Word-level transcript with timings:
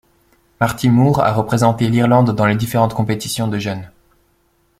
Marty 0.59 0.89
Moore 0.89 1.19
a 1.21 1.31
représenté 1.31 1.87
l'Irlande 1.87 2.33
dans 2.35 2.47
les 2.47 2.55
différentes 2.55 2.95
compétitions 2.95 3.47
de 3.47 3.59
jeunes. 3.59 3.91